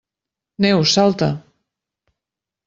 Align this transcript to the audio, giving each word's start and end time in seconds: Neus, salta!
Neus, 0.63 0.93
salta! 0.95 1.29